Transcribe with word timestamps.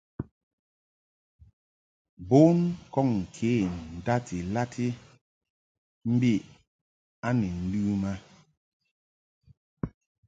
Bon 2.29 2.57
kɔŋ 2.93 3.09
kə 3.35 3.51
ndati 3.97 4.37
lati 4.53 4.87
mbi 6.13 6.33
a 7.27 7.29
ni 7.39 7.49
ləm 7.71 8.01
a. 8.11 8.13